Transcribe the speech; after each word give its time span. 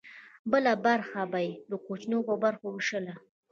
بله 0.51 0.71
برخه 0.85 1.21
به 1.31 1.39
یې 1.47 1.51
په 1.67 1.75
کوچنیو 1.85 2.37
برخو 2.43 2.67
ویشله. 2.71 3.13